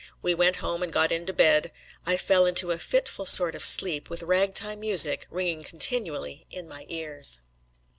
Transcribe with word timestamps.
We 0.23 0.33
went 0.33 0.55
home 0.55 0.81
and 0.81 0.91
got 0.91 1.11
into 1.11 1.31
bed. 1.31 1.71
I 2.07 2.17
fell 2.17 2.47
into 2.47 2.71
a 2.71 2.79
fitful 2.79 3.27
sort 3.27 3.53
of 3.53 3.63
sleep, 3.63 4.09
with 4.09 4.23
ragtime 4.23 4.79
music 4.79 5.27
ringing 5.29 5.63
continually 5.63 6.47
in 6.49 6.67
my 6.67 6.87
ears. 6.89 7.41